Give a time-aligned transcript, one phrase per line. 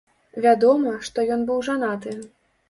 [0.45, 2.17] Вядома, што ён быў жанаты.